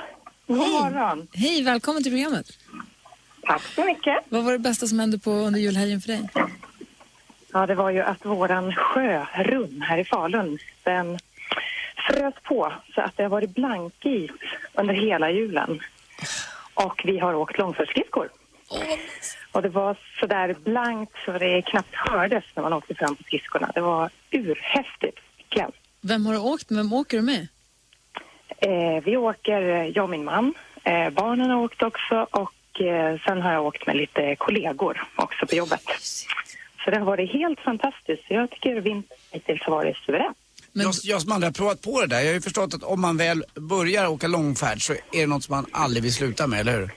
[0.47, 1.27] god morgon.
[1.33, 2.51] Hej, välkommen till programmet.
[3.47, 4.13] Tack så mycket.
[4.29, 6.29] Vad var det bästa som hände på under julhelgen för dig?
[7.55, 11.19] Ja, det var ju att våran sjörunn här i Falun, den
[12.07, 14.31] frös på så att det har varit blankis
[14.73, 15.79] under hela julen.
[16.73, 18.29] Och vi har åkt långfärdsskridskor.
[19.51, 23.23] Och det var så där blankt så det knappt hördes när man åkte fram på
[23.23, 23.71] skridskorna.
[23.75, 25.19] Det var urhäftigt.
[25.55, 25.71] verkligen.
[26.01, 26.77] Vem har du åkt med?
[26.77, 27.47] Vem åker du med?
[28.57, 29.61] Eh, vi åker,
[29.95, 30.53] jag och min man.
[30.83, 35.47] Eh, barnen har åkt också och eh, sen har jag åkt med lite kollegor också
[35.47, 35.81] på jobbet.
[36.85, 38.23] Så det har varit helt fantastiskt.
[38.27, 40.33] Jag tycker vintern hittills har varit suverän.
[40.73, 43.01] Jag, jag som aldrig har provat på det där, jag har ju förstått att om
[43.01, 46.59] man väl börjar åka långfärd så är det något som man aldrig vill sluta med,
[46.59, 46.89] eller hur?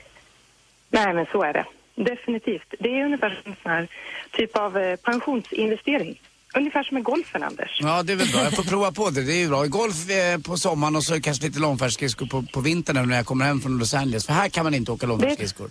[0.89, 1.65] Nej, men så är det.
[1.95, 2.73] Definitivt.
[2.79, 3.87] Det är ungefär som en sån här
[4.31, 6.21] typ av eh, pensionsinvestering.
[6.55, 7.79] Ungefär som med golfen, Anders.
[7.81, 8.43] Ja, det är väl bra.
[8.43, 9.23] Jag får prova på det.
[9.23, 9.65] Det är ju bra.
[9.65, 13.45] Golf eh, på sommaren och så kanske lite långfärdsskridskor på, på vintern när jag kommer
[13.45, 14.25] hem från Los Angeles.
[14.25, 15.69] För här kan man inte åka långfärdsskridskor.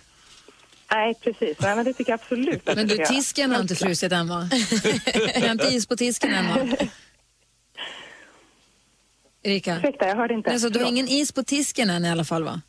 [0.91, 1.57] Nej, precis.
[1.59, 4.49] Nej, men det tycker jag absolut Men du, tisken har inte frusit än va?
[5.35, 6.75] Vi har inte is på tisken än va?
[9.43, 9.77] Erika?
[9.77, 10.51] Ursäkta, jag hörde inte.
[10.51, 12.61] Alltså, du har ingen is på tisken än i alla fall va?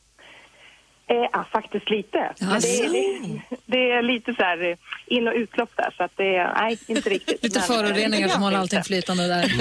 [1.09, 2.33] Eh, ja, faktiskt lite.
[2.40, 6.02] Men det, är, det, det är lite så här eh, in och utlopp där, så
[6.04, 7.42] att det är, nej, inte riktigt.
[7.42, 9.52] Lite Men, föroreningar eh, som håller allting flytande där.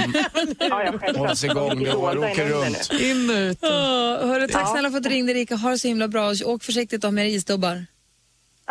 [0.70, 1.18] Ja, ja.
[1.18, 2.92] Hålls igång, det åker runt.
[3.02, 3.60] In och ut.
[3.62, 3.70] Åh,
[4.28, 4.68] hörru, tack Ja.
[4.72, 5.56] snälla för att du ringde Erika.
[5.56, 6.34] Ha det så himla bra.
[6.46, 7.86] Åk försiktigt och ha med dig isdubbar.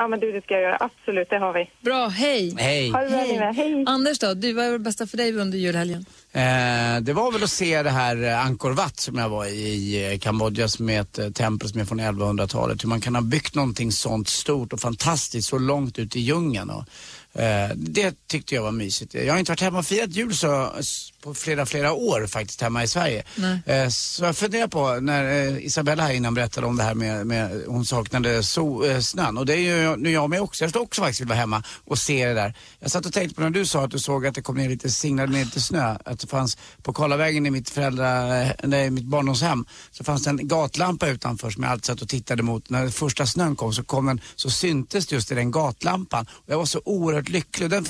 [0.01, 0.77] Ja, men du, det ska jag göra.
[0.81, 1.71] Absolut, det har vi.
[1.81, 2.55] Bra, hej!
[2.59, 2.91] Hej.
[2.91, 3.55] Ha det bra, ni med.
[3.55, 3.85] Hej!
[3.87, 6.05] Anders då, du, vad är det bästa för dig under julhelgen?
[6.33, 9.51] Eh, det var väl att se det här eh, Angkor Wat som jag var i,
[9.51, 12.85] i eh, Kambodja som är ett eh, tempel som är från 1100-talet.
[12.85, 16.71] Hur man kan ha byggt någonting sånt stort och fantastiskt så långt ut i djungeln.
[16.71, 16.85] Och,
[17.41, 19.15] eh, det tyckte jag var mysigt.
[19.15, 20.71] Jag har inte varit hemma och firat jul så,
[21.22, 23.24] på flera, flera år faktiskt hemma i Sverige.
[23.66, 27.26] Eh, så jag funderar på när eh, Isabella här innan berättade om det här med,
[27.26, 29.38] med hon saknade so, eh, snön.
[29.38, 30.64] Och det är ju nu jag med också.
[30.64, 32.54] Jag skulle också faktiskt vilja vara hemma och se det där.
[32.81, 34.68] Jag satt och tänkte på när du sa att du såg att det kom ner
[34.68, 35.96] lite, singlade ner lite snö.
[36.04, 40.31] Att det fanns på Karlavägen i mitt föräldra, eh, nej, mitt barndomshem så fanns det
[40.31, 42.70] en gatlampa utanför som jag alltid satt och tittade mot.
[42.70, 46.26] När första snön kom så kom den, så syntes just i den gatlampan.
[46.31, 47.70] Och jag var så oerhört lycklig.
[47.70, 47.87] Den,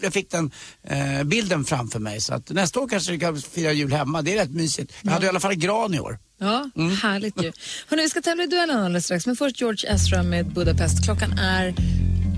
[0.00, 0.50] jag fick den
[0.82, 2.20] eh, bilden framför mig.
[2.20, 4.22] Så att nästa år kanske vi kan fira jul hemma.
[4.22, 4.92] Det är rätt mysigt.
[5.02, 6.18] Jag hade i alla fall gran i år.
[6.38, 6.70] Ja,
[7.02, 7.52] härligt ju.
[7.86, 11.04] Hörrni, vi ska tävla i duellen alldeles strax, men först George Ezra med Budapest.
[11.04, 11.74] Klockan är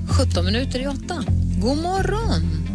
[0.08, 1.24] 17 minuter i åtta.
[1.62, 2.68] God morgon!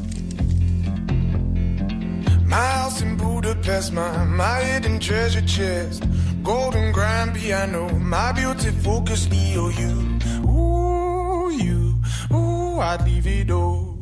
[2.53, 6.03] My house in Budapest, my, my hidden treasure chest.
[6.43, 10.19] Golden grand piano, my beauty focus, EOU.
[10.45, 11.95] Ooh, you,
[12.31, 13.92] ooh, I'd leave it all.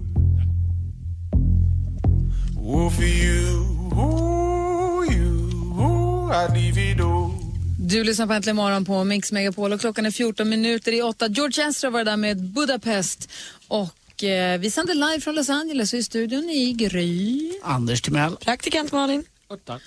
[2.64, 7.32] Ooh, for you, ooh, you, ooh, I'd leave it all.
[7.78, 11.28] Du lyssnar på Äntligen morgon på Mix Megapol och klockan är 14 minuter i åtta.
[11.28, 13.30] George Ezra var där med Budapest
[13.68, 17.52] och eh, vi sänder live från Los Angeles och i studion i Gry.
[17.64, 18.36] Anders Timell.
[18.36, 19.24] Praktikant Malin.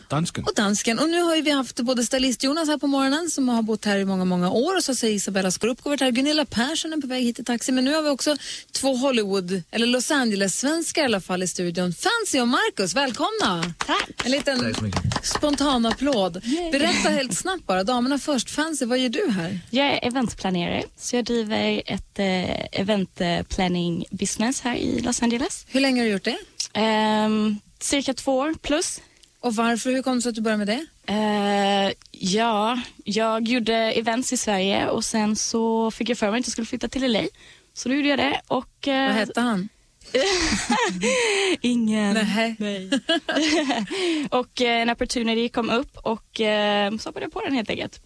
[0.09, 0.45] Dansken.
[0.45, 0.99] Och dansken.
[0.99, 3.85] Och nu har ju vi haft både stylist Jonas här på morgonen som har bott
[3.85, 6.11] här i många, många år och så säger Isabella Skorupko varit här.
[6.11, 7.73] Gunilla Persson är på väg hit i taxi.
[7.73, 8.37] Men nu har vi också
[8.73, 11.93] två Hollywood, eller Los Angeles-svenskar i alla fall i studion.
[11.93, 13.75] Fancy och Marcus, välkomna!
[13.87, 14.11] Tack!
[14.25, 14.75] En liten
[15.23, 16.43] spontan applåd.
[16.73, 18.51] Berätta helt snabbt bara, damerna först.
[18.51, 19.61] Fancy, vad gör du här?
[19.71, 25.67] Jag är eventplanerare, så jag driver ett eh, event planning business här i Los Angeles.
[25.69, 26.39] Hur länge har du gjort det?
[26.73, 29.01] Ehm, cirka två år plus.
[29.45, 29.91] Och varför?
[29.91, 30.67] Hur kom det sig att du började med
[31.07, 31.13] det?
[31.13, 36.47] Eh, ja, jag gjorde events i Sverige och sen så fick jag för mig att
[36.47, 37.23] jag skulle flytta till LA.
[37.75, 38.89] Så då gjorde jag det och...
[38.89, 39.69] eh, Vad hette han?
[41.61, 42.15] Ingen.
[42.15, 42.57] Nej.
[44.31, 48.01] och eh, en opportunity kom upp och eh, så hoppade jag på den helt enkelt.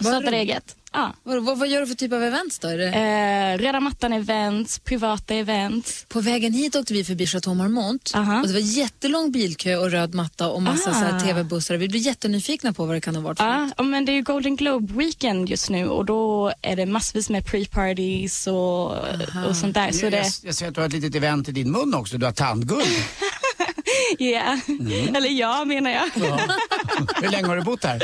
[0.00, 0.32] Roligt.
[0.32, 0.76] eget.
[0.92, 1.12] Ja.
[1.22, 2.68] Vad, vad, vad gör du för typ av events då?
[2.68, 2.86] Är det...
[2.88, 6.04] Eh, röda mattan-events, privata events.
[6.08, 10.14] På vägen hit åkte vi förbi Chateau Marmont och det var jättelång bilkö och röd
[10.14, 10.94] matta och massa Ah.
[10.94, 11.76] så här tv-bussar.
[11.76, 14.14] Vi blev jättenyfikna på vad det kan ha varit för Ja, ja, men det är
[14.14, 19.56] ju Golden Globe Weekend just nu och då är det massvis med pre-parties och, och
[19.56, 19.92] sånt där.
[19.92, 21.94] Så jag, det, jag, jag ser att du har ett litet event i din mun
[21.94, 22.18] också.
[22.18, 22.86] Du har tandguld.
[24.18, 24.58] yeah.
[24.68, 25.14] Mm.
[25.16, 26.10] eller ja menar jag.
[27.22, 28.02] Hur länge har du bott här?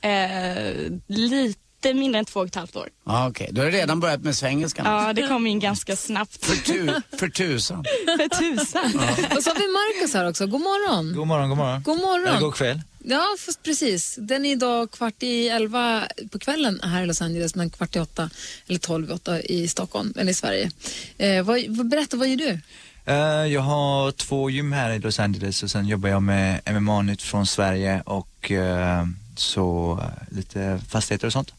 [0.00, 2.88] Eh, lite mindre än två och ett halvt år.
[3.06, 4.86] Ja, Okej, du har redan börjat med svengelskan.
[4.86, 6.44] Ja, det kom in ganska snabbt.
[6.44, 7.84] För, tu, för tusan.
[8.04, 9.00] För tusan.
[9.36, 10.46] Och så har vi Marcus här också.
[10.46, 11.14] God morgon.
[11.16, 11.82] God morgon, god morgon.
[11.82, 12.28] God morgon.
[12.28, 12.80] Eller god kväll.
[13.04, 14.18] Ja, fast precis.
[14.20, 18.00] Den är idag kvart i elva på kvällen här i Los Angeles, men kvart i
[18.00, 18.30] åtta
[18.66, 20.70] eller tolv i åtta i Stockholm, eller i Sverige.
[21.18, 22.58] Eh, vad, vad, berätta, vad gör du?
[23.04, 27.22] Eh, jag har två gym här i Los Angeles och sen jobbar jag med MMA-nytt
[27.22, 29.06] från Sverige och eh,
[29.40, 31.52] så eh, lite fastigheter och sånt.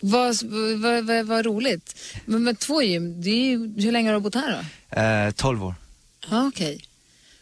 [0.00, 0.36] Vad,
[0.76, 1.96] vad, vad, vad roligt.
[2.24, 5.00] Men med två gym, det är ju, hur länge har du bott här då?
[5.00, 5.74] Eh, 12 år.
[6.30, 6.84] Ja, okej.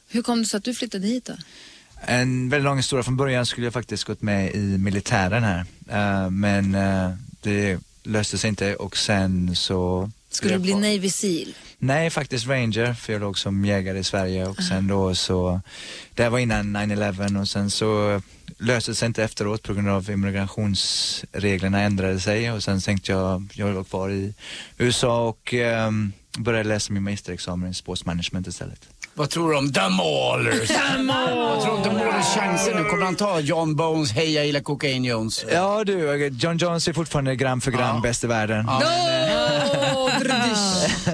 [0.09, 1.33] Hur kom det sig att du flyttade hit då?
[2.07, 3.03] En väldigt lång historia.
[3.03, 5.65] Från början skulle jag faktiskt gått med i militären här.
[5.89, 10.11] Eh, men eh, det löste sig inte och sen så...
[10.31, 11.55] Skulle du bli Navy Seal?
[11.79, 15.61] Nej, faktiskt Ranger, för jag låg som jägare i Sverige och sen då så,
[16.15, 18.23] det här var innan 9-11 och sen så
[18.59, 23.67] löste sig inte efteråt på grund av immigrationsreglerna ändrade sig och sen tänkte jag, jag
[23.67, 24.35] var kvar i
[24.79, 28.89] USA och ehm, började läsa min magisterexamen i sportsmanagement istället.
[29.15, 30.69] Vad tror du om The Maulers?
[30.97, 31.35] The Maulers!
[31.37, 32.85] Vad tror du om The Maulers chanser nu?
[32.85, 35.45] Kommer han ta John Bones, Hej jag gillar Cocaine Jones?
[35.53, 38.69] Ja du, John Jones är fortfarande gram för gram bäst i världen.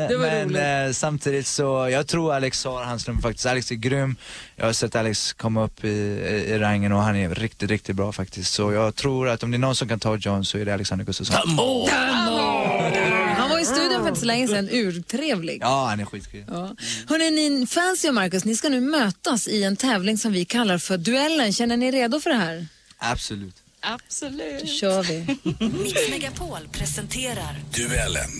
[0.09, 0.57] Det var Men roligt.
[0.88, 3.46] eh, samtidigt så, jag tror Alex har hans nummer faktiskt.
[3.46, 4.16] Alex är grym.
[4.57, 7.96] Jag har sett Alex komma upp i, i, i rangen och han är riktigt, riktigt
[7.96, 8.53] bra faktiskt.
[8.53, 10.75] Så jag tror att om det är någon som kan ta John så är det
[10.75, 11.37] Alexander Gustafsson.
[13.37, 15.59] Han var i studion för inte så länge sedan, urtrevlig.
[15.62, 16.44] Ja, han är skitkul.
[16.49, 16.75] Ja.
[17.09, 20.79] Hörrni, ni, Fancy och Marcus, ni ska nu mötas i en tävling som vi kallar
[20.79, 21.53] för Duellen.
[21.53, 22.66] Känner ni redo för det här?
[22.99, 23.55] Absolut.
[23.81, 24.61] Absolut.
[24.61, 25.37] Då kör vi.
[25.83, 28.31] Mix Megapol presenterar Duellen.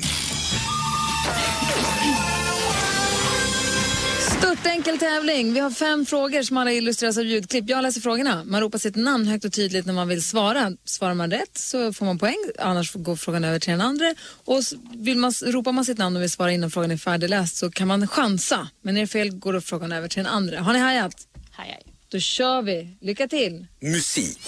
[4.38, 5.53] Stort enkel tävling.
[5.53, 7.68] Vi har fem frågor som alla illustreras av ljudklipp.
[7.68, 8.44] Jag läser frågorna.
[8.44, 10.72] Man ropar sitt namn högt och tydligt när man vill svara.
[10.85, 14.14] Svarar man rätt så får man poäng, annars går frågan över till den andra.
[14.44, 14.61] Och
[14.94, 17.88] vill man, ropar man sitt namn och vill svara innan frågan är färdigläst så kan
[17.88, 18.68] man chansa.
[18.83, 20.61] Men är det fel går då frågan över till den andra.
[20.61, 21.14] Har ni hajat?
[21.50, 21.83] Hajaj.
[22.09, 22.96] Då kör vi.
[23.00, 23.66] Lycka till!
[23.81, 24.38] Musik.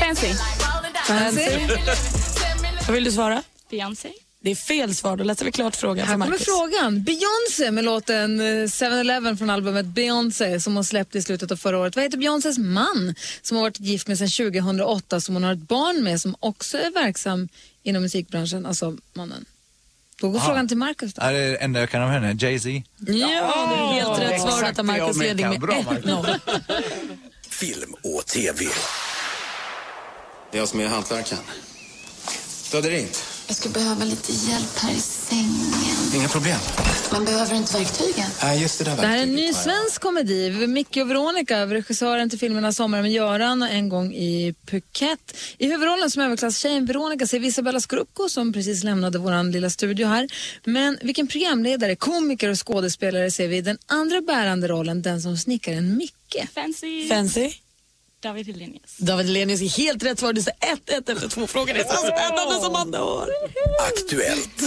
[0.00, 0.34] Fancy.
[1.06, 1.68] Fancy.
[2.86, 3.42] Vad vill du svara?
[3.70, 4.08] Beyoncé.
[4.40, 5.16] Det är fel svar.
[5.16, 7.02] Då läser vi klart frågan Här kommer frågan.
[7.02, 11.78] Beyoncé med låten eh, 7-Eleven från albumet Beyoncé som hon släppte i slutet av förra
[11.78, 11.96] året.
[11.96, 15.58] Vad heter Beyoncés man som har varit gift med sedan 2008 som hon har ett
[15.68, 17.48] barn med som också är verksam
[17.82, 19.44] inom musikbranschen, alltså mannen.
[20.20, 20.46] Då går Aha.
[20.46, 21.22] frågan till Marcus då.
[21.22, 22.32] Är det enda jag kan om henne?
[22.32, 22.68] Jay-Z?
[22.68, 24.62] Ja, det är helt rätt svar.
[24.62, 25.52] Detta Marcus med ledning kan.
[25.52, 26.40] med Bra, 1-0.
[27.64, 28.64] Film och TV.
[30.50, 31.44] Det är jag som är hantverkaren.
[32.70, 33.33] Du hade ringt.
[33.46, 36.14] Jag skulle behöva lite hjälp här i sängen.
[36.14, 36.58] Inga problem.
[37.12, 38.26] Man behöver inte verktygen.
[38.42, 40.66] Nej, just det där Det här är en ny svensk komedi.
[40.66, 45.36] Micke och Veronica, regissören till filmerna Sommar med Göran och En gång i Phuket.
[45.58, 50.06] I huvudrollen som överklasstjejen Veronica ser vi Isabella Scorupco som precis lämnade vår lilla studio
[50.06, 50.28] här.
[50.64, 55.36] Men vilken programledare, komiker och skådespelare ser vi i den andra bärande rollen, den som
[55.36, 56.48] snickar en Micke?
[56.54, 57.08] Fancy.
[57.08, 57.52] Fancy.
[58.24, 58.96] David Hellenius.
[58.96, 60.32] David Lenius är helt rätt svar.
[60.32, 61.74] Det står 1-1 efter två frågor.
[61.74, 63.28] Det är så spännande som man hör.
[63.80, 64.60] Aktuellt.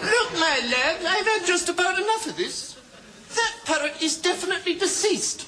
[0.00, 2.76] Look, my lad, I've had just about enough of this.
[3.34, 5.46] That parrot is definitely deceased.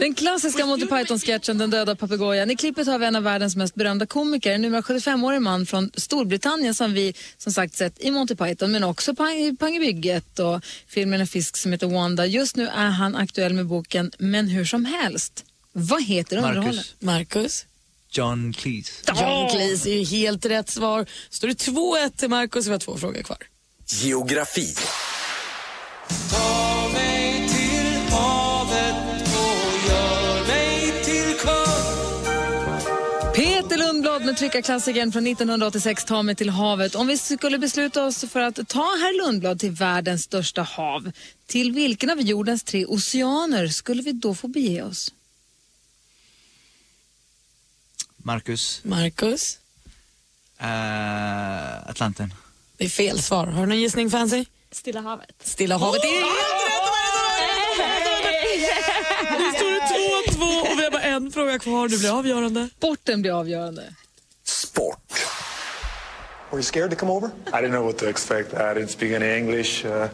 [0.00, 2.50] Den klassiska Monty Python-sketchen Den döda papegojan.
[2.50, 5.90] I klippet har vi en av världens mest berömda komiker, en numera 75-årig man från
[5.94, 10.38] Storbritannien som vi som sagt sett i Monty Python men också i Pang i bygget
[10.38, 12.26] och filmen En fisk som heter Wanda.
[12.26, 15.44] Just nu är han aktuell med boken Men hur som helst.
[15.72, 16.94] Vad heter underhållet?
[16.98, 17.00] Marcus.
[17.00, 17.66] Marcus.
[18.10, 19.02] John Cleese.
[19.06, 21.06] John Cleese är ju helt rätt svar.
[21.30, 22.66] Står det 2-1 till Marcus.
[22.66, 23.38] Vi har två frågor kvar.
[23.86, 24.74] Geografi.
[34.32, 36.94] Med tryckarklassikern från 1986 Ta mig till havet.
[36.94, 41.12] Om vi skulle besluta oss för att ta herr Lundblad till världens största hav,
[41.46, 45.12] till vilken av jordens tre oceaner skulle vi då få bege oss?
[48.16, 48.80] Marcus.
[48.84, 49.58] Marcus.
[50.60, 52.34] Uh, Atlanten.
[52.76, 53.46] Det är fel svar.
[53.46, 54.44] Har du någon gissning Fancy?
[54.72, 55.34] Stilla havet.
[55.42, 56.02] Stilla havet.
[56.02, 56.26] Det är helt
[58.26, 59.38] rätt!
[59.38, 59.80] Nu står det
[60.32, 61.88] 2-2 och vi har bara en fråga kvar.
[61.88, 62.68] Det blir avgörande.
[62.76, 63.94] Sporten blir avgörande.
[64.44, 64.98] Sport.
[66.50, 67.30] Were you scared to come over?
[67.46, 68.52] I didn't know what to expect.
[68.54, 69.86] I didn't speak any English.
[69.86, 70.06] Uh,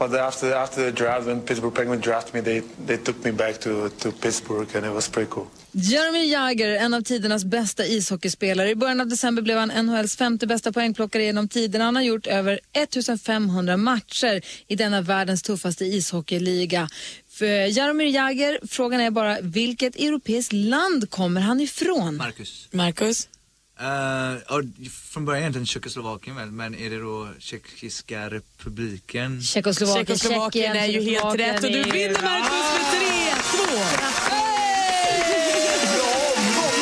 [0.00, 3.60] but after after the draft, when Pittsburgh Penguins drafted me, they they took me back
[3.60, 5.46] to to Pittsburgh, and it was pretty cool.
[5.72, 8.70] Jaromir Jagr, en av tidernas bästa ishockeyspelare.
[8.70, 11.84] I början av december blev han NHLs femte bästa poängplockare genom tiderna.
[11.84, 16.88] Han har gjort över 1500 matcher i denna världens tuffaste ishockeyliga.
[17.28, 22.16] För Jaromir Jagr, frågan är bara vilket europeiskt land kommer han ifrån?
[22.16, 22.68] Marcus.
[22.70, 23.28] Marcus.
[23.82, 23.86] Uh,
[24.48, 24.62] ja,
[25.10, 29.42] från början egentligen Tjeckoslovakien väl, men är det då Tjeckiska republiken?
[29.42, 34.10] Tjeckoslovakien, Tjeckoslovakien är ju helt rätt och du är- vinner Marcus med 3-2.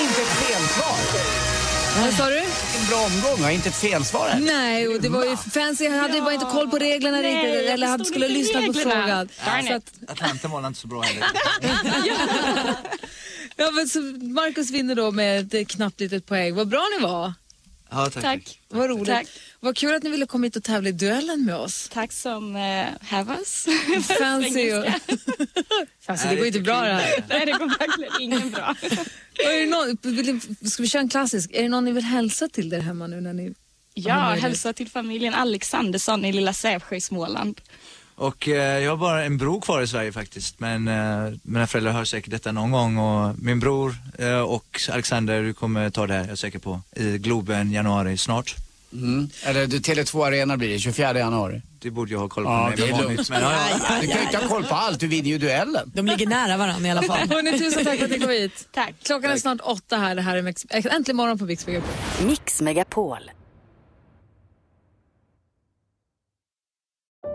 [0.03, 0.99] Inte ett felsvar.
[2.03, 2.39] Vad sa du?
[2.39, 4.41] En bra omgång, ja, inte ett felsvar här.
[4.41, 5.89] Nej, och det var ju fancy.
[5.89, 7.71] Han hade ju bara inte koll på reglerna Nej, riktigt.
[7.71, 9.29] Eller han skulle lyssna på frågan.
[9.47, 11.27] Darn Så att, Atlanten var inte så bra heller.
[13.59, 16.55] ja, men så Marcus vinner då med ett knappt litet poäng.
[16.55, 17.33] Vad bra ni var.
[17.91, 18.23] Ja, tack.
[18.23, 18.61] Tack.
[18.69, 19.07] Vad roligt.
[19.07, 19.27] Tack.
[19.61, 21.89] Vad kul att ni ville komma hit och tävla i duellen med oss.
[21.93, 23.67] Tack som uh, have us.
[24.19, 24.85] Fancy och...
[26.07, 27.25] Fancy, det går inte bra det här.
[27.29, 28.75] Nej, det går verkligen ingen bra.
[29.45, 30.41] Är det någon,
[30.71, 31.51] ska vi köra en klassisk?
[31.53, 33.55] Är det någon ni vill hälsa till där hemma nu när ni...
[33.95, 37.61] Ja, hälsa till familjen Alexandersson i lilla Sävsjö i Småland.
[38.19, 41.93] Och eh, jag har bara en bror kvar i Sverige faktiskt, men eh, mina föräldrar
[41.93, 46.15] hör säkert detta någon gång och min bror eh, och Alexander, du kommer ta det
[46.15, 48.57] här, jag är säker på, i Globen januari snart.
[48.93, 49.29] Mm.
[49.43, 51.63] Eller du, Tele2 Arena blir det 24 januari.
[51.79, 53.31] Det borde jag ha koll på Ja, det är lugnt.
[53.31, 54.01] men, ja, ja.
[54.01, 55.93] Du kan ju inte ha koll på allt, du vinner ju duellen.
[55.95, 57.19] De ligger nära varandra i alla fall.
[57.29, 58.69] Hörrni, tusen tack för att ni kom hit.
[58.73, 58.95] Tack.
[59.03, 60.15] Klockan är snart åtta här.
[60.15, 61.91] Det här är äh, Äntligen morgon på Mix Megapol.
[62.27, 63.31] Mix Megapol.